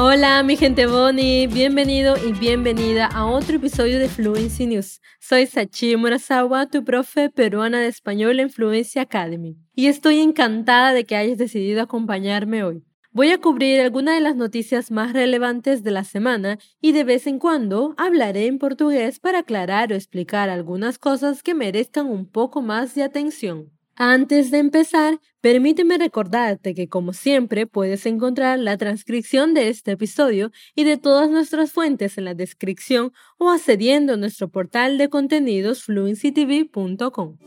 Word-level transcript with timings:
Hola 0.00 0.44
mi 0.44 0.56
gente 0.56 0.86
Bonnie, 0.86 1.48
bienvenido 1.48 2.14
y 2.24 2.32
bienvenida 2.32 3.06
a 3.06 3.26
otro 3.26 3.56
episodio 3.56 3.98
de 3.98 4.08
Fluency 4.08 4.66
News. 4.66 5.00
Soy 5.18 5.46
Sachi 5.46 5.96
Murasawa, 5.96 6.66
tu 6.66 6.84
profe 6.84 7.30
peruana 7.30 7.80
de 7.80 7.88
español 7.88 8.38
en 8.38 8.48
Fluency 8.48 9.00
Academy, 9.00 9.56
y 9.74 9.88
estoy 9.88 10.20
encantada 10.20 10.92
de 10.92 11.02
que 11.02 11.16
hayas 11.16 11.36
decidido 11.36 11.82
acompañarme 11.82 12.62
hoy. 12.62 12.84
Voy 13.10 13.30
a 13.30 13.38
cubrir 13.38 13.80
algunas 13.80 14.14
de 14.14 14.20
las 14.20 14.36
noticias 14.36 14.92
más 14.92 15.12
relevantes 15.12 15.82
de 15.82 15.90
la 15.90 16.04
semana 16.04 16.58
y 16.80 16.92
de 16.92 17.02
vez 17.02 17.26
en 17.26 17.40
cuando 17.40 17.94
hablaré 17.96 18.46
en 18.46 18.60
portugués 18.60 19.18
para 19.18 19.40
aclarar 19.40 19.90
o 19.90 19.96
explicar 19.96 20.48
algunas 20.48 21.00
cosas 21.00 21.42
que 21.42 21.54
merezcan 21.54 22.06
un 22.06 22.30
poco 22.30 22.62
más 22.62 22.94
de 22.94 23.02
atención. 23.02 23.72
Antes 24.00 24.52
de 24.52 24.58
empezar, 24.58 25.18
permíteme 25.40 25.98
recordarte 25.98 26.72
que 26.72 26.88
como 26.88 27.12
siempre 27.12 27.66
puedes 27.66 28.06
encontrar 28.06 28.60
la 28.60 28.76
transcripción 28.76 29.54
de 29.54 29.70
este 29.70 29.90
episodio 29.90 30.52
y 30.76 30.84
de 30.84 30.98
todas 30.98 31.28
nuestras 31.28 31.72
fuentes 31.72 32.16
en 32.16 32.24
la 32.24 32.34
descripción 32.34 33.12
o 33.38 33.50
accediendo 33.50 34.12
a 34.12 34.16
nuestro 34.16 34.50
portal 34.50 34.98
de 34.98 35.08
contenidos 35.08 35.82
fluencytv.com. 35.82 37.38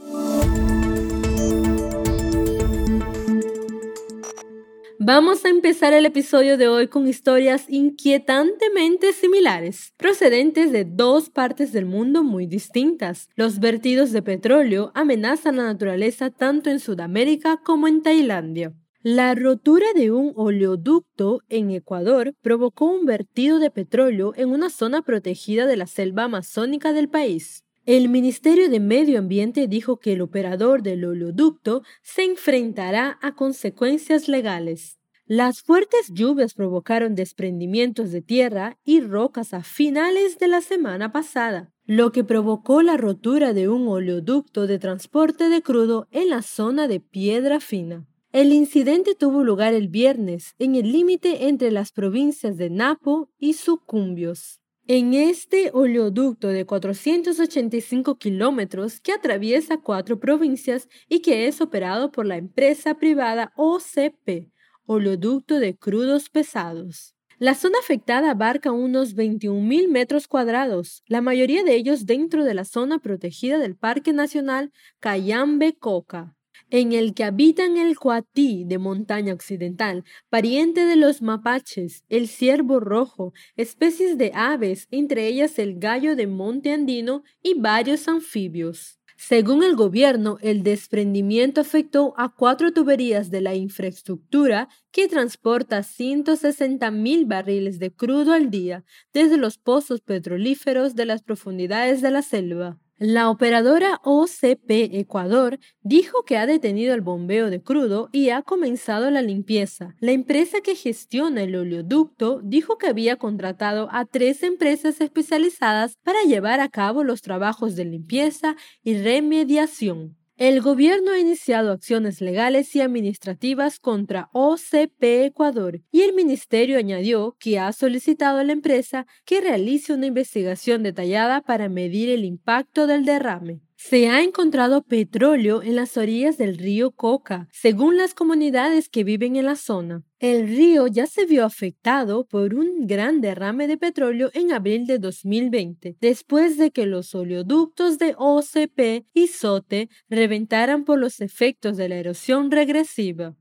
Vamos 5.04 5.46
a 5.46 5.50
empezar 5.50 5.94
el 5.94 6.06
episodio 6.06 6.60
de 6.60 6.68
hoy 6.68 6.88
con 6.88 7.08
historias 7.08 7.66
inquietantemente 7.68 9.14
similares, 9.14 9.96
procedentes 9.98 10.72
de 10.72 10.86
dos 10.86 11.32
partes 11.32 11.74
del 11.74 11.88
mundo 11.88 12.24
muy 12.24 12.46
distintas. 12.46 13.28
Los 13.34 13.60
vertidos 13.60 14.12
de 14.12 14.22
petróleo 14.22 14.92
amenazan 14.94 15.56
la 15.56 15.64
naturaleza 15.64 16.30
tanto 16.30 16.70
en 16.70 16.80
Sudamérica 16.80 17.60
como 17.66 17.88
en 17.88 18.04
Tailandia. 18.04 18.76
La 19.02 19.34
rotura 19.34 19.88
de 19.96 20.12
un 20.12 20.34
oleoducto 20.36 21.40
en 21.50 21.72
Ecuador 21.72 22.36
provocó 22.44 22.86
un 22.86 23.08
vertido 23.08 23.58
de 23.58 23.72
petróleo 23.72 24.34
en 24.36 24.52
una 24.52 24.70
zona 24.70 25.02
protegida 25.02 25.66
de 25.66 25.78
la 25.78 25.88
selva 25.88 26.26
amazónica 26.26 26.94
del 26.94 27.10
país. 27.10 27.64
El 27.88 28.10
Ministerio 28.10 28.70
de 28.70 28.80
Medio 28.80 29.18
Ambiente 29.18 29.68
dijo 29.68 29.98
que 29.98 30.14
el 30.14 30.22
operador 30.22 30.84
del 30.84 31.04
oleoducto 31.04 31.82
se 32.04 32.24
enfrentará 32.24 33.18
a 33.24 33.34
consecuencias 33.34 34.28
legales. 34.28 35.00
Las 35.26 35.64
fuertes 35.64 36.12
lluvias 36.14 36.54
provocaron 36.54 37.16
desprendimientos 37.16 38.12
de 38.12 38.22
tierra 38.22 38.78
y 38.84 39.02
rocas 39.02 39.56
a 39.56 39.64
finales 39.64 40.38
de 40.38 40.48
la 40.48 40.62
semana 40.62 41.12
pasada, 41.12 41.74
lo 41.86 42.12
que 42.12 42.24
provocó 42.24 42.84
la 42.84 42.98
rotura 42.98 43.52
de 43.52 43.68
un 43.68 43.88
oleoducto 43.88 44.68
de 44.68 44.78
transporte 44.78 45.50
de 45.50 45.64
crudo 45.64 46.08
en 46.12 46.30
la 46.30 46.44
zona 46.44 46.88
de 46.88 47.00
Piedra 47.00 47.60
Fina. 47.60 48.06
El 48.32 48.54
incidente 48.54 49.16
tuvo 49.16 49.44
lugar 49.44 49.74
el 49.74 49.88
viernes 49.88 50.54
en 50.60 50.76
el 50.76 50.92
límite 50.92 51.48
entre 51.48 51.72
las 51.72 51.92
provincias 51.92 52.58
de 52.58 52.70
Napo 52.70 53.32
y 53.40 53.54
Sucumbios. 53.54 54.61
En 54.94 55.14
este 55.14 55.72
oleoducto 55.74 56.50
de 56.50 56.66
485 56.66 58.18
kilómetros 58.18 59.00
que 59.00 59.14
atraviesa 59.14 59.78
cuatro 59.78 60.20
provincias 60.20 60.90
y 61.08 61.22
que 61.22 61.48
es 61.48 61.62
operado 61.62 62.12
por 62.12 62.26
la 62.26 62.36
empresa 62.36 62.96
privada 62.96 63.54
OCP, 63.56 64.52
Oleoducto 64.86 65.62
de 65.62 65.78
Crudos 65.78 66.30
Pesados. 66.30 67.16
La 67.38 67.56
zona 67.56 67.78
afectada 67.80 68.32
abarca 68.32 68.74
unos 68.74 69.16
21.000 69.16 69.88
metros 69.88 70.28
cuadrados, 70.28 71.04
la 71.08 71.22
mayoría 71.22 71.64
de 71.64 71.74
ellos 71.74 72.06
dentro 72.06 72.44
de 72.44 72.54
la 72.54 72.66
zona 72.66 73.00
protegida 73.00 73.60
del 73.60 73.78
Parque 73.78 74.12
Nacional 74.12 74.74
Cayambe-Coca 75.00 76.36
en 76.72 76.94
el 76.94 77.14
que 77.14 77.26
habitan 77.26 77.78
el 77.78 78.00
cuatí 78.00 78.64
de 78.66 78.80
montaña 78.80 79.34
occidental, 79.34 80.04
pariente 80.30 80.86
de 80.86 80.96
los 80.96 81.22
mapaches, 81.22 82.04
el 82.10 82.28
ciervo 82.28 82.80
rojo, 82.80 83.34
especies 83.56 84.18
de 84.18 84.32
aves, 84.34 84.88
entre 84.90 85.28
ellas 85.28 85.60
el 85.60 85.78
gallo 85.78 86.16
de 86.16 86.26
monte 86.26 86.72
andino 86.72 87.24
y 87.44 87.60
varios 87.60 88.08
anfibios. 88.08 88.98
Según 89.18 89.62
el 89.64 89.76
gobierno, 89.76 90.40
el 90.42 90.64
desprendimiento 90.64 91.62
afectó 91.62 92.16
a 92.18 92.34
cuatro 92.34 92.74
tuberías 92.74 93.30
de 93.30 93.42
la 93.42 93.54
infraestructura 93.54 94.68
que 94.92 95.08
transporta 95.08 95.84
160 95.84 96.90
mil 96.90 97.28
barriles 97.28 97.78
de 97.78 97.94
crudo 97.94 98.34
al 98.34 98.50
día 98.50 98.84
desde 99.14 99.38
los 99.38 99.60
pozos 99.60 100.02
petrolíferos 100.02 100.96
de 100.96 101.06
las 101.06 101.22
profundidades 101.22 102.02
de 102.02 102.10
la 102.10 102.24
selva. 102.24 102.80
La 103.04 103.32
operadora 103.32 104.00
OCP 104.04 104.94
Ecuador 104.94 105.58
dijo 105.82 106.24
que 106.24 106.38
ha 106.38 106.46
detenido 106.46 106.94
el 106.94 107.02
bombeo 107.02 107.50
de 107.50 107.60
crudo 107.60 108.10
y 108.12 108.30
ha 108.30 108.44
comenzado 108.44 109.10
la 109.10 109.24
limpieza. 109.24 109.96
La 110.00 110.12
empresa 110.12 110.62
que 110.62 110.76
gestiona 110.76 111.42
el 111.42 111.56
oleoducto 111.56 112.42
dijo 112.44 112.78
que 112.78 112.86
había 112.86 113.16
contratado 113.16 113.88
a 113.92 114.06
tres 114.06 114.44
empresas 114.44 115.02
especializadas 115.02 115.96
para 116.04 116.22
llevar 116.26 116.60
a 116.60 116.70
cabo 116.70 117.04
los 117.04 117.24
trabajos 117.24 117.76
de 117.76 117.86
limpieza 117.86 118.56
y 118.84 118.96
remediación. 119.00 120.21
El 120.42 120.60
gobierno 120.60 121.12
ha 121.12 121.20
iniciado 121.20 121.72
acciones 121.72 122.20
legales 122.20 122.76
y 122.76 122.82
administrativas 122.82 123.78
contra 123.78 124.32
OCP 124.34 125.04
Ecuador 125.26 125.82
y 125.92 126.02
el 126.02 126.14
ministerio 126.14 126.80
añadió 126.80 127.38
que 127.40 127.60
ha 127.60 127.72
solicitado 127.72 128.40
a 128.40 128.44
la 128.44 128.54
empresa 128.54 129.06
que 129.24 129.40
realice 129.40 129.94
una 129.94 130.08
investigación 130.08 130.82
detallada 130.82 131.42
para 131.42 131.70
medir 131.70 132.10
el 132.10 132.26
impacto 132.26 132.88
del 132.88 133.06
derrame. 133.06 133.62
Se 133.76 134.10
ha 134.10 134.24
encontrado 134.24 134.82
petróleo 134.82 135.62
en 135.62 135.76
las 135.76 135.96
orillas 135.96 136.40
del 136.40 136.58
río 136.58 136.90
Coca, 136.90 137.48
según 137.52 137.96
las 137.98 138.16
comunidades 138.16 138.90
que 138.90 139.04
viven 139.04 139.36
en 139.36 139.46
la 139.46 139.56
zona. 139.56 140.02
El 140.22 140.48
río 140.48 140.86
ya 140.86 141.08
se 141.08 141.26
vio 141.26 141.44
afectado 141.44 142.28
por 142.28 142.54
un 142.54 142.86
gran 142.86 143.22
derrame 143.22 143.68
de 143.68 143.76
petróleo 143.76 144.30
en 144.36 144.52
abril 144.52 144.86
de 144.86 145.00
2020, 145.00 145.98
después 146.00 146.60
de 146.60 146.70
que 146.70 146.86
los 146.86 147.16
oleoductos 147.16 147.98
de 147.98 148.14
OCP 148.16 149.08
y 149.16 149.26
SOTE 149.26 149.90
reventaran 150.10 150.86
por 150.86 151.00
los 151.00 151.22
efectos 151.22 151.76
de 151.76 151.90
la 151.90 151.96
erosión 151.96 152.52
regresiva. 152.52 153.36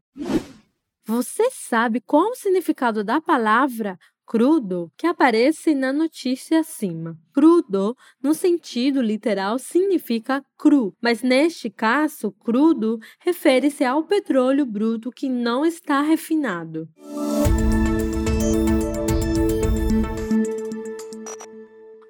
Você 1.05 1.51
sabe 1.53 2.01
qual 2.01 2.31
o 2.31 2.35
significado 2.35 3.05
da 3.05 3.21
palavra 3.21 3.99
crudo 4.31 4.93
que 4.97 5.09
aparece 5.09 5.75
na 5.75 5.93
notícia 5.93 6.61
acima. 6.61 7.19
Crudo, 7.33 7.97
no 8.23 8.33
sentido 8.33 9.03
literal, 9.03 9.59
significa 9.59 10.45
cru, 10.57 10.95
mas 11.03 11.21
neste 11.21 11.69
caso, 11.69 12.31
crudo 12.31 13.01
refere-se 13.19 13.85
ao 13.85 14.05
petróleo 14.05 14.65
bruto 14.65 15.11
que 15.11 15.29
não 15.29 15.67
está 15.67 16.01
refinado. 16.01 16.89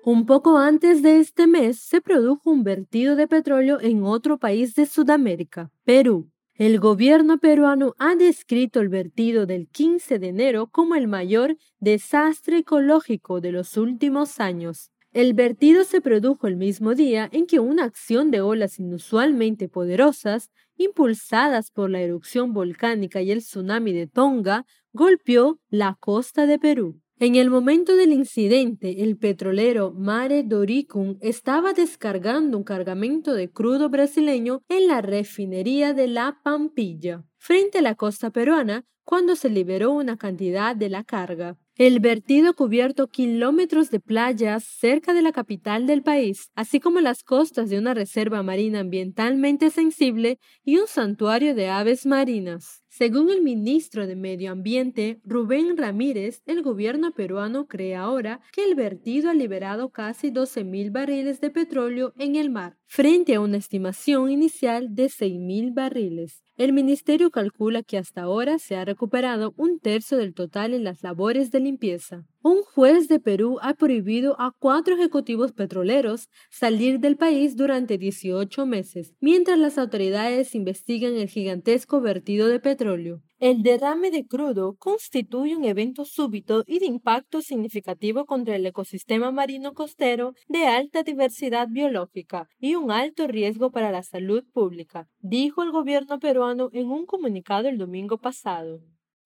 Un 0.04 0.26
poco 0.26 0.58
antes 0.58 1.00
de 1.00 1.20
este 1.20 1.46
mes 1.46 1.78
se 1.78 2.02
produjo 2.02 2.50
un 2.50 2.62
vertido 2.62 3.16
de 3.16 3.26
petróleo 3.26 3.78
en 3.80 4.02
otro 4.02 4.36
país 4.36 4.74
de 4.74 4.84
Sudamérica, 4.84 5.70
Perú. 5.86 6.28
El 6.60 6.78
gobierno 6.78 7.38
peruano 7.38 7.94
ha 7.96 8.16
descrito 8.16 8.80
el 8.80 8.90
vertido 8.90 9.46
del 9.46 9.66
15 9.66 10.18
de 10.18 10.28
enero 10.28 10.66
como 10.66 10.94
el 10.94 11.08
mayor 11.08 11.56
desastre 11.78 12.58
ecológico 12.58 13.40
de 13.40 13.50
los 13.50 13.78
últimos 13.78 14.40
años. 14.40 14.90
El 15.14 15.32
vertido 15.32 15.84
se 15.84 16.02
produjo 16.02 16.48
el 16.48 16.56
mismo 16.56 16.94
día 16.94 17.30
en 17.32 17.46
que 17.46 17.60
una 17.60 17.84
acción 17.84 18.30
de 18.30 18.42
olas 18.42 18.78
inusualmente 18.78 19.70
poderosas, 19.70 20.50
impulsadas 20.76 21.70
por 21.70 21.88
la 21.88 22.02
erupción 22.02 22.52
volcánica 22.52 23.22
y 23.22 23.30
el 23.30 23.38
tsunami 23.38 23.94
de 23.94 24.06
Tonga, 24.06 24.66
golpeó 24.92 25.58
la 25.70 25.96
costa 25.98 26.44
de 26.44 26.58
Perú. 26.58 27.00
En 27.22 27.34
el 27.34 27.50
momento 27.50 27.96
del 27.96 28.14
incidente, 28.14 29.02
el 29.02 29.18
petrolero 29.18 29.92
Mare 29.92 30.42
Doricum 30.42 31.18
estaba 31.20 31.74
descargando 31.74 32.56
un 32.56 32.64
cargamento 32.64 33.34
de 33.34 33.50
crudo 33.50 33.90
brasileño 33.90 34.62
en 34.70 34.86
la 34.86 35.02
refinería 35.02 35.92
de 35.92 36.06
La 36.06 36.40
Pampilla, 36.42 37.22
frente 37.36 37.76
a 37.76 37.82
la 37.82 37.94
costa 37.94 38.30
peruana, 38.30 38.86
cuando 39.04 39.36
se 39.36 39.50
liberó 39.50 39.92
una 39.92 40.16
cantidad 40.16 40.74
de 40.74 40.88
la 40.88 41.04
carga. 41.04 41.58
El 41.74 42.00
vertido 42.00 42.54
cubierto 42.54 43.08
kilómetros 43.08 43.90
de 43.90 44.00
playas 44.00 44.64
cerca 44.64 45.12
de 45.12 45.20
la 45.20 45.32
capital 45.32 45.86
del 45.86 46.02
país, 46.02 46.50
así 46.54 46.80
como 46.80 47.02
las 47.02 47.22
costas 47.22 47.68
de 47.68 47.78
una 47.78 47.92
reserva 47.92 48.42
marina 48.42 48.80
ambientalmente 48.80 49.68
sensible 49.68 50.38
y 50.64 50.78
un 50.78 50.86
santuario 50.86 51.54
de 51.54 51.68
aves 51.68 52.06
marinas. 52.06 52.82
Según 53.00 53.30
el 53.30 53.40
ministro 53.40 54.06
de 54.06 54.14
Medio 54.14 54.52
Ambiente, 54.52 55.22
Rubén 55.24 55.78
Ramírez, 55.78 56.42
el 56.44 56.60
gobierno 56.60 57.12
peruano 57.12 57.66
cree 57.66 57.96
ahora 57.96 58.42
que 58.52 58.62
el 58.62 58.74
vertido 58.74 59.30
ha 59.30 59.32
liberado 59.32 59.88
casi 59.88 60.30
12.000 60.30 60.92
barriles 60.92 61.40
de 61.40 61.48
petróleo 61.48 62.12
en 62.18 62.36
el 62.36 62.50
mar, 62.50 62.76
frente 62.84 63.34
a 63.34 63.40
una 63.40 63.56
estimación 63.56 64.30
inicial 64.30 64.94
de 64.94 65.06
6.000 65.06 65.72
barriles. 65.72 66.42
El 66.58 66.74
ministerio 66.74 67.30
calcula 67.30 67.82
que 67.82 67.96
hasta 67.96 68.20
ahora 68.20 68.58
se 68.58 68.76
ha 68.76 68.84
recuperado 68.84 69.54
un 69.56 69.80
tercio 69.80 70.18
del 70.18 70.34
total 70.34 70.74
en 70.74 70.84
las 70.84 71.02
labores 71.02 71.50
de 71.50 71.60
limpieza. 71.60 72.26
Un 72.42 72.62
juez 72.62 73.06
de 73.08 73.20
Perú 73.20 73.58
ha 73.60 73.74
prohibido 73.74 74.34
a 74.40 74.52
cuatro 74.58 74.94
ejecutivos 74.94 75.52
petroleros 75.52 76.30
salir 76.48 76.98
del 76.98 77.18
país 77.18 77.54
durante 77.54 77.98
18 77.98 78.64
meses, 78.64 79.14
mientras 79.20 79.58
las 79.58 79.76
autoridades 79.76 80.54
investigan 80.54 81.16
el 81.16 81.28
gigantesco 81.28 82.00
vertido 82.00 82.48
de 82.48 82.58
petróleo. 82.58 83.20
El 83.40 83.62
derrame 83.62 84.10
de 84.10 84.26
crudo 84.26 84.74
constituye 84.78 85.54
un 85.54 85.66
evento 85.66 86.06
súbito 86.06 86.64
y 86.66 86.78
de 86.78 86.86
impacto 86.86 87.42
significativo 87.42 88.24
contra 88.24 88.56
el 88.56 88.64
ecosistema 88.64 89.30
marino 89.30 89.74
costero 89.74 90.32
de 90.48 90.66
alta 90.66 91.02
diversidad 91.02 91.68
biológica 91.68 92.48
y 92.58 92.74
un 92.74 92.90
alto 92.90 93.26
riesgo 93.26 93.70
para 93.70 93.92
la 93.92 94.02
salud 94.02 94.44
pública, 94.50 95.10
dijo 95.20 95.62
el 95.62 95.72
gobierno 95.72 96.18
peruano 96.18 96.70
en 96.72 96.88
un 96.88 97.04
comunicado 97.04 97.68
el 97.68 97.76
domingo 97.76 98.16
pasado. 98.16 98.80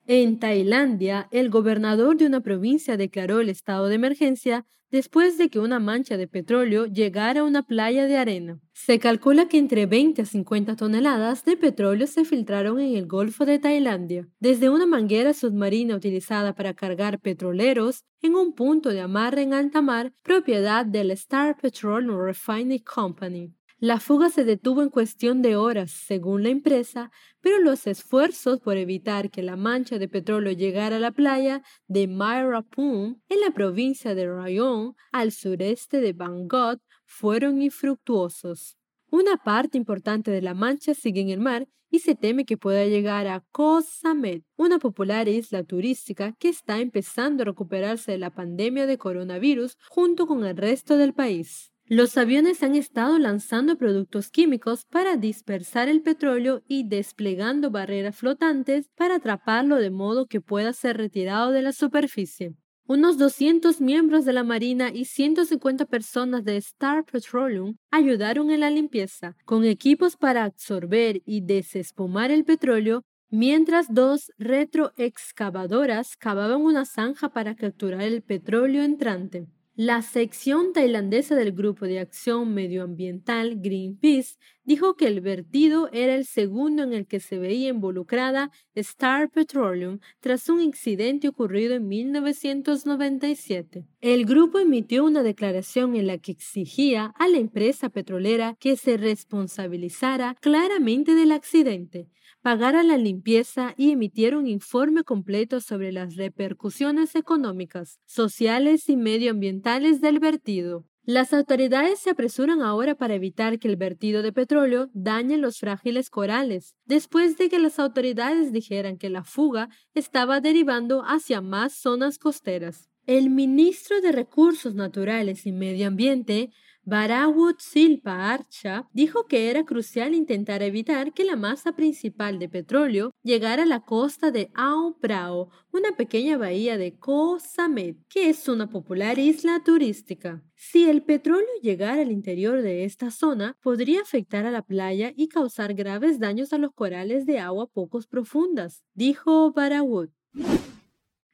En 0.06 0.39
Tailandia, 0.39 1.29
el 1.31 1.49
gobernador 1.49 2.19
de 2.19 2.27
una 2.27 2.41
provincia 2.41 2.99
declaró 2.99 3.41
el 3.41 3.49
estado 3.49 3.89
de 3.89 3.95
emergencia 3.95 4.67
después 4.91 5.39
de 5.39 5.49
que 5.49 5.59
una 5.59 5.81
mancha 5.81 6.19
de 6.19 6.29
petróleo 6.29 6.85
llegara 6.85 7.41
a 7.41 7.45
una 7.45 7.62
playa 7.62 8.06
de 8.06 8.19
arena. 8.19 8.61
Se 8.75 8.99
calcula 8.99 9.49
que 9.49 9.56
entre 9.56 9.87
20 9.87 10.21
a 10.21 10.27
50 10.27 10.77
toneladas 10.77 11.47
de 11.47 11.56
petróleo 11.56 12.06
se 12.06 12.27
filtraron 12.27 12.81
en 12.81 12.97
el 12.97 13.06
Golfo 13.06 13.47
de 13.47 13.59
Tailandia, 13.59 14.29
desde 14.41 14.69
una 14.69 14.85
manguera 14.85 15.33
submarina 15.33 15.97
utilizada 15.97 16.55
para 16.55 16.75
cargar 16.75 17.19
petroleros 17.19 18.05
en 18.21 18.35
un 18.35 18.55
punto 18.55 18.91
de 18.91 19.01
amarre 19.01 19.41
en 19.41 19.55
alta 19.55 19.81
mar 19.81 20.12
propiedad 20.23 20.85
del 20.85 21.12
Star 21.12 21.56
Petroleum 21.56 22.21
Refining 22.21 22.85
Company. 22.85 23.55
La 23.84 24.00
fuga 24.00 24.31
se 24.31 24.44
detuvo 24.46 24.81
en 24.81 24.88
cuestión 24.88 25.42
de 25.42 25.56
horas, 25.56 25.90
según 25.90 26.42
la 26.42 26.48
empresa, 26.48 27.10
pero 27.42 27.58
los 27.58 27.86
esfuerzos 27.86 28.58
por 28.60 28.78
evitar 28.78 29.31
que 29.31 29.42
la 29.42 29.56
mancha 29.56 29.98
de 29.98 30.08
petróleo 30.08 30.54
llegara 30.54 30.96
a 30.96 31.00
la 31.00 31.10
playa 31.10 31.62
de 31.86 32.08
Mairapum, 32.08 33.20
en 33.28 33.40
la 33.42 33.50
provincia 33.50 34.14
de 34.14 34.26
Rayong, 34.26 34.94
al 35.12 35.32
sureste 35.32 36.00
de 36.00 36.14
Bangkok, 36.14 36.81
fueron 37.04 37.60
infructuosos. 37.60 38.78
Una 39.10 39.36
parte 39.36 39.76
importante 39.76 40.31
de 40.31 40.40
la 40.40 40.54
mancha 40.54 40.94
sigue 40.94 41.20
en 41.20 41.28
el 41.28 41.40
mar 41.40 41.69
y 41.90 41.98
se 41.98 42.14
teme 42.14 42.46
que 42.46 42.56
pueda 42.56 42.86
llegar 42.86 43.26
a 43.26 43.44
Koh 43.52 43.82
Samet, 43.82 44.44
una 44.56 44.78
popular 44.78 45.28
isla 45.28 45.62
turística 45.62 46.32
que 46.38 46.48
está 46.48 46.81
empezando 46.81 47.42
a 47.42 47.44
recuperarse 47.44 48.12
de 48.12 48.19
la 48.19 48.31
pandemia 48.31 48.86
de 48.86 48.96
coronavirus 48.96 49.76
junto 49.90 50.26
con 50.26 50.42
el 50.46 50.56
resto 50.56 50.96
del 50.96 51.12
país. 51.12 51.74
Los 51.86 52.16
aviones 52.16 52.62
han 52.62 52.76
estado 52.76 53.19
lanzando 53.19 53.76
productos 53.76 54.31
químicos 54.31 54.86
para 54.86 55.19
dispersar 55.19 55.86
el 55.88 56.00
petróleo 56.00 56.62
y 56.66 56.88
desplegando 56.88 57.70
barreras 57.70 58.16
flotantes 58.16 58.88
para 58.96 59.16
atraparlo 59.16 59.76
de 59.76 59.90
modo 59.90 60.25
que 60.26 60.40
pueda 60.40 60.72
ser 60.72 60.96
retirado 60.96 61.50
de 61.50 61.60
la 61.60 61.72
superficie. 61.72 62.54
Unos 62.86 63.19
200 63.19 63.82
miembros 63.82 64.25
de 64.25 64.32
la 64.32 64.44
Marina 64.44 64.90
y 64.94 65.04
150 65.04 65.84
personas 65.84 66.42
de 66.44 66.56
Star 66.56 67.04
Petroleum 67.04 67.76
ayudaron 67.90 68.50
en 68.50 68.60
la 68.60 68.70
limpieza, 68.70 69.36
con 69.44 69.66
equipos 69.66 70.16
para 70.16 70.44
absorber 70.44 71.20
y 71.26 71.42
desespumar 71.42 72.31
el 72.31 72.46
petróleo, 72.46 73.02
mientras 73.28 73.92
dos 73.92 74.32
retroexcavadoras 74.38 76.16
cavaban 76.16 76.62
una 76.62 76.86
zanja 76.86 77.28
para 77.28 77.54
capturar 77.54 78.00
el 78.00 78.22
petróleo 78.22 78.82
entrante. 78.82 79.46
La 79.76 80.03
sección 80.03 80.73
tailandesa 80.73 81.35
del 81.35 81.50
Grupo 81.50 81.85
de 81.87 81.99
Acción 81.99 82.55
Medioambiental 82.55 83.56
Greenpeace 83.61 84.37
dijo 84.64 84.96
que 84.96 85.06
el 85.06 85.20
vertido 85.20 85.88
era 85.93 86.14
el 86.14 86.25
segundo 86.26 86.82
en 86.82 86.93
el 86.93 87.06
que 87.06 87.20
se 87.20 87.38
veía 87.38 87.69
involucrada 87.69 88.50
Star 88.75 89.31
Petroleum 89.31 90.00
tras 90.20 90.49
un 90.49 90.61
incidente 90.61 91.28
ocurrido 91.28 91.75
en 91.75 91.87
1997. 91.88 93.87
El 94.00 94.25
grupo 94.25 94.58
emitió 94.58 95.05
una 95.05 95.22
declaración 95.22 95.94
en 95.96 96.06
la 96.06 96.19
que 96.19 96.32
exigía 96.32 97.14
a 97.19 97.28
la 97.28 97.38
empresa 97.38 97.88
petrolera 97.88 98.56
que 98.58 98.76
se 98.76 98.96
responsabilizara 98.96 100.37
claramente 100.40 101.14
del 101.14 101.32
accidente, 101.32 102.08
pagara 102.43 102.82
la 102.82 102.99
limpieza 102.99 103.75
y 103.76 103.90
emitiera 103.90 104.38
un 104.38 104.46
informe 104.46 105.05
completo 105.05 105.60
sobre 105.60 105.93
las 105.93 106.17
repercusiones 106.17 107.14
económicas, 107.14 108.00
sociales 108.05 108.88
y 108.88 108.96
medioambientales 108.96 110.00
del 110.00 110.19
vertido. 110.19 110.84
Las 111.06 111.35
autoridades 111.35 111.99
se 111.99 112.09
apresuran 112.09 112.62
ahora 112.62 112.95
para 112.95 113.12
evitar 113.12 113.59
que 113.59 113.69
el 113.69 113.77
vertido 113.77 114.23
de 114.23 114.33
petróleo 114.33 114.89
dañe 114.95 115.37
los 115.37 115.59
frágiles 115.59 116.09
corales, 116.09 116.77
después 116.87 117.37
de 117.37 117.51
que 117.51 117.59
las 117.59 117.79
autoridades 117.79 118.53
dijeran 118.53 118.97
que 118.97 119.11
la 119.11 119.23
fuga 119.23 119.69
estaba 119.93 120.41
derivando 120.41 121.03
hacia 121.03 121.43
más 121.43 121.75
zonas 121.75 122.19
costeras. 122.19 122.89
El 123.06 123.29
ministro 123.29 124.01
de 124.01 124.12
Recursos 124.12 124.75
Naturales 124.75 125.45
y 125.45 125.53
Medio 125.53 125.89
Ambiente 125.89 126.49
Barawut 126.86 127.60
Silpa 127.60 128.31
Archa 128.31 128.86
dijo 128.92 129.26
que 129.26 129.48
era 129.48 129.64
crucial 129.64 130.12
intentar 130.12 130.62
evitar 130.62 131.14
que 131.14 131.25
la 131.25 131.34
masa 131.34 131.75
principal 131.75 132.38
de 132.38 132.50
petróleo 132.50 133.10
llegara 133.22 133.62
a 133.62 133.66
la 133.66 133.81
costa 133.81 134.31
de 134.31 134.50
Ao 134.54 134.98
Prao, 135.00 135.48
una 135.72 135.96
pequeña 135.96 136.36
bahía 136.36 136.76
de 136.76 136.98
Koh 136.98 137.38
Samet, 137.40 137.96
que 138.10 138.28
es 138.28 138.48
una 138.48 138.69
popular 138.69 139.19
isla 139.19 139.62
turística. 139.64 140.42
Si 140.56 140.84
el 140.84 141.02
petróleo 141.02 141.48
llegara 141.62 142.02
al 142.02 142.12
interior 142.12 142.60
de 142.60 142.84
esta 142.84 143.10
zona, 143.10 143.56
podría 143.62 144.02
afectar 144.02 144.44
a 144.44 144.50
la 144.50 144.60
playa 144.60 145.10
y 145.16 145.28
causar 145.28 145.72
graves 145.72 146.19
daños 146.19 146.52
a 146.52 146.58
los 146.58 146.75
corales 146.75 147.25
de 147.25 147.38
agua 147.38 147.66
pocos 147.66 148.06
profundas, 148.06 148.84
dijo 148.92 149.52
Barawut. 149.52 150.10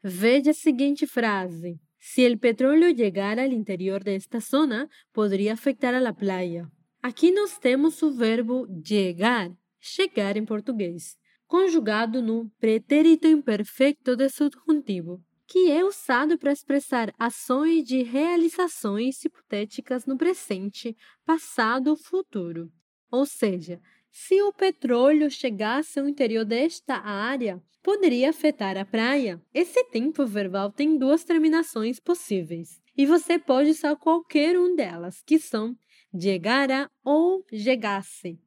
Veja 0.03 0.53
a 0.53 0.55
seguinte 0.55 1.09
frase. 1.09 1.81
Si 2.01 2.25
el 2.25 2.39
petróleo 2.39 2.89
llegara 2.89 3.43
al 3.43 3.53
interior 3.53 4.03
de 4.03 4.17
esta 4.17 4.41
zona, 4.41 4.89
podría 5.13 5.53
afectar 5.53 5.95
a 5.95 6.01
la 6.01 6.15
playa. 6.15 6.71
Aqui 7.03 7.31
nós 7.31 7.59
temos 7.59 8.03
o 8.03 8.11
verbo 8.11 8.67
llegar, 8.67 9.51
chegar 9.79 10.37
em 10.37 10.45
português, 10.45 11.17
conjugado 11.47 12.23
no 12.23 12.51
pretérito 12.59 13.27
imperfeito 13.27 14.17
de 14.17 14.29
subjuntivo, 14.29 15.23
que 15.47 15.71
é 15.71 15.85
usado 15.85 16.39
para 16.39 16.53
expressar 16.53 17.13
ações 17.19 17.85
de 17.85 18.03
realizações 18.03 19.25
hipotéticas 19.25 20.07
no 20.07 20.17
presente, 20.17 20.97
passado 21.25 21.89
ou 21.89 21.97
futuro. 21.97 22.71
Ou 23.11 23.27
seja, 23.27 23.81
se 24.11 24.43
o 24.43 24.53
petróleo 24.53 25.31
chegasse 25.31 26.01
ao 26.01 26.09
interior 26.09 26.45
desta 26.45 26.97
área, 26.97 27.63
poderia 27.83 28.31
afetar 28.31 28.77
a 28.77 28.85
praia. 28.85 29.41
Esse 29.55 29.85
tempo 29.85 30.27
verbal 30.27 30.71
tem 30.71 30.99
duas 30.99 31.25
terminações 31.25 31.99
possíveis, 32.01 32.81
e 32.97 33.07
você 33.07 33.39
pode 33.39 33.71
usar 33.71 33.97
qualquer 33.97 34.59
um 34.59 34.75
delas, 34.75 35.23
que 35.23 35.39
são 35.39 35.77
llegara 36.13 36.91
ou 37.05 37.45
llegasse. 37.51 38.39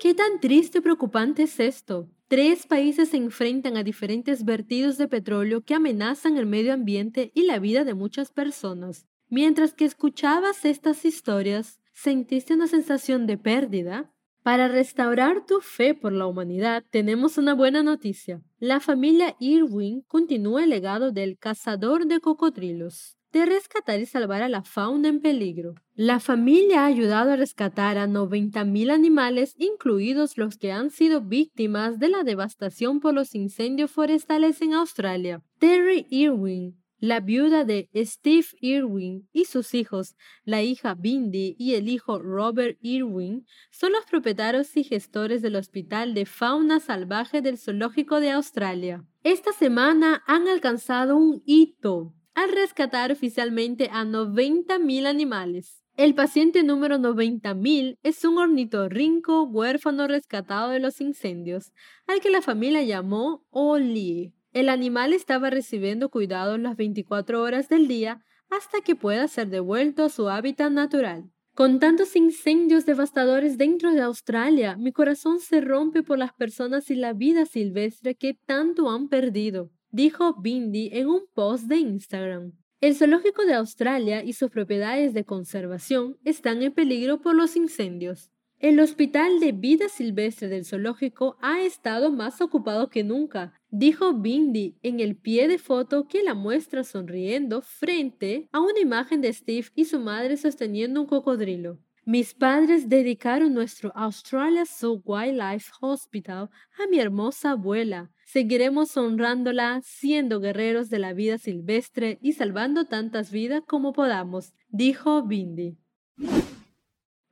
¿Qué 0.00 0.12
tan 0.12 0.38
triste 0.38 0.78
y 0.78 0.80
preocupante 0.82 1.44
es 1.44 1.58
esto? 1.58 2.10
Tres 2.28 2.66
países 2.66 3.08
se 3.08 3.16
enfrentan 3.16 3.78
a 3.78 3.82
diferentes 3.82 4.44
vertidos 4.44 4.98
de 4.98 5.08
petróleo 5.08 5.62
que 5.62 5.74
amenazan 5.74 6.36
el 6.36 6.44
medio 6.44 6.74
ambiente 6.74 7.30
y 7.34 7.44
la 7.44 7.58
vida 7.58 7.84
de 7.84 7.94
muchas 7.94 8.30
personas. 8.30 9.06
Mientras 9.28 9.74
que 9.74 9.84
escuchabas 9.84 10.64
estas 10.64 11.04
historias, 11.04 11.80
¿sentiste 11.92 12.54
una 12.54 12.66
sensación 12.66 13.26
de 13.26 13.38
pérdida? 13.38 14.14
Para 14.44 14.68
restaurar 14.68 15.46
tu 15.46 15.60
fe 15.60 15.94
por 15.94 16.12
la 16.12 16.26
humanidad, 16.26 16.84
tenemos 16.90 17.38
una 17.38 17.54
buena 17.54 17.82
noticia. 17.82 18.42
La 18.58 18.78
familia 18.78 19.36
Irwin 19.40 20.02
continúa 20.02 20.64
el 20.64 20.70
legado 20.70 21.12
del 21.12 21.38
cazador 21.38 22.06
de 22.06 22.20
cocodrilos, 22.20 23.16
de 23.32 23.46
rescatar 23.46 24.00
y 24.00 24.06
salvar 24.06 24.42
a 24.42 24.50
la 24.50 24.62
fauna 24.62 25.08
en 25.08 25.20
peligro. 25.20 25.76
La 25.94 26.20
familia 26.20 26.82
ha 26.82 26.86
ayudado 26.86 27.32
a 27.32 27.36
rescatar 27.36 27.96
a 27.96 28.06
90.000 28.06 28.90
animales, 28.92 29.54
incluidos 29.56 30.36
los 30.36 30.58
que 30.58 30.72
han 30.72 30.90
sido 30.90 31.22
víctimas 31.22 31.98
de 31.98 32.10
la 32.10 32.22
devastación 32.22 33.00
por 33.00 33.14
los 33.14 33.34
incendios 33.34 33.90
forestales 33.90 34.60
en 34.60 34.74
Australia. 34.74 35.42
Terry 35.58 36.06
Irwin, 36.10 36.83
la 37.04 37.20
viuda 37.20 37.64
de 37.64 37.90
Steve 37.94 38.46
Irwin 38.62 39.28
y 39.30 39.44
sus 39.44 39.74
hijos, 39.74 40.16
la 40.46 40.62
hija 40.62 40.94
Bindi 40.94 41.54
y 41.58 41.74
el 41.74 41.90
hijo 41.90 42.18
Robert 42.18 42.78
Irwin, 42.80 43.46
son 43.70 43.92
los 43.92 44.06
propietarios 44.06 44.74
y 44.74 44.84
gestores 44.84 45.42
del 45.42 45.56
Hospital 45.56 46.14
de 46.14 46.24
Fauna 46.24 46.80
Salvaje 46.80 47.42
del 47.42 47.58
Zoológico 47.58 48.20
de 48.20 48.30
Australia. 48.30 49.04
Esta 49.22 49.52
semana 49.52 50.22
han 50.26 50.48
alcanzado 50.48 51.18
un 51.18 51.42
hito 51.44 52.14
al 52.34 52.50
rescatar 52.50 53.12
oficialmente 53.12 53.90
a 53.92 54.04
90.000 54.06 55.06
animales. 55.06 55.84
El 55.98 56.14
paciente 56.14 56.62
número 56.62 56.96
90.000 56.96 57.98
es 58.02 58.24
un 58.24 58.38
ornitorrinco 58.38 59.42
huérfano 59.42 60.08
rescatado 60.08 60.70
de 60.70 60.80
los 60.80 61.02
incendios, 61.02 61.70
al 62.06 62.20
que 62.20 62.30
la 62.30 62.40
familia 62.40 62.82
llamó 62.82 63.44
Oli. 63.50 64.32
El 64.54 64.68
animal 64.68 65.12
estaba 65.12 65.50
recibiendo 65.50 66.10
cuidados 66.10 66.60
las 66.60 66.76
24 66.76 67.42
horas 67.42 67.68
del 67.68 67.88
día 67.88 68.24
hasta 68.50 68.82
que 68.82 68.94
pueda 68.94 69.26
ser 69.26 69.48
devuelto 69.48 70.04
a 70.04 70.08
su 70.08 70.28
hábitat 70.28 70.70
natural. 70.70 71.28
Con 71.56 71.80
tantos 71.80 72.14
incendios 72.14 72.86
devastadores 72.86 73.58
dentro 73.58 73.92
de 73.92 74.02
Australia, 74.02 74.76
mi 74.76 74.92
corazón 74.92 75.40
se 75.40 75.60
rompe 75.60 76.04
por 76.04 76.18
las 76.18 76.32
personas 76.34 76.88
y 76.88 76.94
la 76.94 77.12
vida 77.14 77.46
silvestre 77.46 78.14
que 78.14 78.38
tanto 78.46 78.90
han 78.90 79.08
perdido, 79.08 79.72
dijo 79.90 80.40
Bindi 80.40 80.88
en 80.92 81.08
un 81.08 81.22
post 81.34 81.64
de 81.64 81.78
Instagram. 81.78 82.52
El 82.80 82.94
zoológico 82.94 83.44
de 83.46 83.54
Australia 83.54 84.22
y 84.22 84.34
sus 84.34 84.50
propiedades 84.50 85.14
de 85.14 85.24
conservación 85.24 86.16
están 86.24 86.62
en 86.62 86.72
peligro 86.72 87.20
por 87.20 87.34
los 87.34 87.56
incendios. 87.56 88.30
El 88.64 88.80
Hospital 88.80 89.40
de 89.40 89.52
Vida 89.52 89.90
Silvestre 89.90 90.48
del 90.48 90.64
zoológico 90.64 91.36
ha 91.42 91.60
estado 91.60 92.10
más 92.10 92.40
ocupado 92.40 92.88
que 92.88 93.04
nunca, 93.04 93.52
dijo 93.68 94.14
Bindi 94.14 94.78
en 94.82 95.00
el 95.00 95.16
pie 95.16 95.48
de 95.48 95.58
foto 95.58 96.08
que 96.08 96.22
la 96.22 96.32
muestra 96.32 96.82
sonriendo 96.82 97.60
frente 97.60 98.48
a 98.52 98.62
una 98.62 98.80
imagen 98.80 99.20
de 99.20 99.30
Steve 99.34 99.66
y 99.74 99.84
su 99.84 100.00
madre 100.00 100.38
sosteniendo 100.38 101.02
un 101.02 101.06
cocodrilo. 101.06 101.78
Mis 102.06 102.32
padres 102.32 102.88
dedicaron 102.88 103.52
nuestro 103.52 103.92
Australia 103.94 104.64
Zoo 104.64 105.02
Wildlife 105.04 105.70
Hospital 105.82 106.48
a 106.82 106.86
mi 106.90 107.00
hermosa 107.00 107.50
abuela. 107.50 108.12
Seguiremos 108.24 108.96
honrándola, 108.96 109.82
siendo 109.84 110.40
guerreros 110.40 110.88
de 110.88 111.00
la 111.00 111.12
vida 111.12 111.36
silvestre 111.36 112.18
y 112.22 112.32
salvando 112.32 112.86
tantas 112.86 113.30
vidas 113.30 113.60
como 113.66 113.92
podamos, 113.92 114.54
dijo 114.70 115.22
Bindi. 115.22 115.76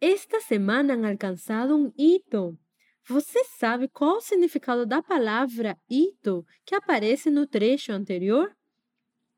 Esta 0.05 0.41
semana 0.41 0.95
han 0.95 1.05
alcançado 1.05 1.77
um 1.77 1.93
hito. 1.97 2.59
Você 3.07 3.45
sabe 3.45 3.87
qual 3.87 4.17
o 4.17 4.21
significado 4.21 4.85
da 4.85 5.01
palavra 5.01 5.79
hito 5.89 6.45
que 6.67 6.75
aparece 6.75 7.31
no 7.31 7.47
trecho 7.47 7.93
anterior? 7.93 8.51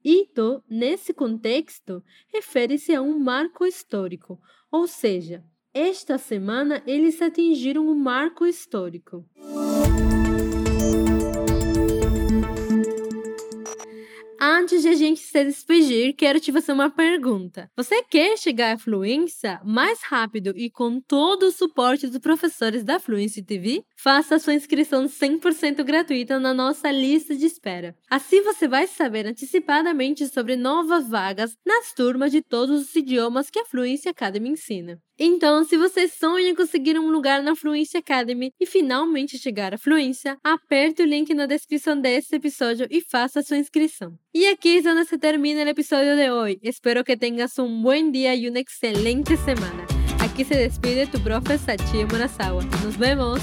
Hito, 0.02 0.64
nesse 0.66 1.12
contexto, 1.12 2.02
refere-se 2.32 2.94
a 2.94 3.02
um 3.02 3.18
marco 3.18 3.66
histórico, 3.66 4.40
ou 4.72 4.86
seja, 4.86 5.44
esta 5.74 6.16
semana 6.16 6.82
eles 6.86 7.20
atingiram 7.20 7.86
um 7.86 7.94
marco 7.94 8.46
histórico. 8.46 9.22
Antes 14.40 14.82
de 14.82 14.88
a 14.88 14.94
gente 14.94 15.20
se 15.20 15.44
despedir, 15.44 16.14
quero 16.14 16.40
te 16.40 16.52
fazer 16.52 16.72
uma 16.72 16.90
pergunta. 16.90 17.70
Você 17.76 18.02
quer 18.02 18.36
chegar 18.36 18.74
à 18.74 18.78
fluência 18.78 19.60
mais 19.64 20.02
rápido 20.02 20.52
e 20.56 20.68
com 20.68 21.00
todo 21.00 21.44
o 21.44 21.52
suporte 21.52 22.08
dos 22.08 22.18
professores 22.18 22.82
da 22.84 22.98
Fluency 22.98 23.42
TV? 23.42 23.84
Faça 24.04 24.38
sua 24.38 24.52
inscrição 24.52 25.06
100% 25.06 25.82
gratuita 25.82 26.38
na 26.38 26.52
nossa 26.52 26.90
lista 26.90 27.34
de 27.34 27.46
espera. 27.46 27.96
Assim 28.10 28.42
você 28.42 28.68
vai 28.68 28.86
saber 28.86 29.26
antecipadamente 29.26 30.28
sobre 30.28 30.56
novas 30.56 31.08
vagas 31.08 31.56
nas 31.64 31.94
turmas 31.94 32.30
de 32.30 32.42
todos 32.42 32.82
os 32.82 32.94
idiomas 32.94 33.48
que 33.48 33.58
a 33.58 33.64
Fluency 33.64 34.10
Academy 34.10 34.50
ensina. 34.50 34.98
Então, 35.18 35.64
se 35.64 35.78
você 35.78 36.06
sonha 36.06 36.50
em 36.50 36.54
conseguir 36.54 36.98
um 36.98 37.10
lugar 37.10 37.42
na 37.42 37.56
Fluency 37.56 37.96
Academy 37.96 38.52
e 38.60 38.66
finalmente 38.66 39.38
chegar 39.38 39.72
à 39.72 39.78
fluência, 39.78 40.36
aperte 40.44 41.00
o 41.00 41.06
link 41.06 41.32
na 41.32 41.46
descrição 41.46 41.98
desse 41.98 42.36
episódio 42.36 42.86
e 42.90 43.00
faça 43.00 43.40
sua 43.40 43.56
inscrição. 43.56 44.18
Y 44.34 44.44
aquí 44.48 44.76
es 44.76 44.84
donde 44.84 45.06
se 45.06 45.16
termina 45.16 45.62
el 45.62 45.68
episodio 45.68 46.14
de 46.14 46.30
hoy. 46.30 46.58
Espero 46.62 47.04
que 47.04 47.16
tengas 47.16 47.58
un 47.58 47.82
buen 47.82 48.12
día 48.12 48.34
y 48.34 48.48
una 48.48 48.60
excelente 48.60 49.38
semana. 49.38 49.86
Aquí 50.20 50.44
se 50.44 50.56
despide 50.56 51.06
tu 51.06 51.18
profe 51.20 51.56
Sachi 51.56 52.04
Murasawa. 52.04 52.62
Nos 52.84 52.98
vemos. 52.98 53.40